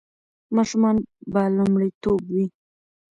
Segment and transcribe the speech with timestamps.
[0.55, 0.95] ماشومان
[1.31, 2.45] به لومړیتوب وي.